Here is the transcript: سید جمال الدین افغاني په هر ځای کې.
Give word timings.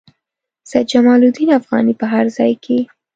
سید 0.63 0.87
جمال 0.91 1.21
الدین 1.25 1.49
افغاني 1.59 1.93
په 1.99 2.05
هر 2.13 2.25
ځای 2.37 2.53
کې. 2.63 2.79